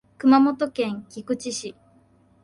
[0.17, 1.75] 熊本県菊池市